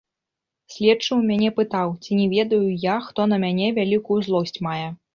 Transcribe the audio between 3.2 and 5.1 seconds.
на мяне вялікую злосць мае.